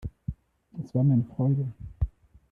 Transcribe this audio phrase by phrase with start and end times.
[0.83, 1.63] Es war mir eine Freude.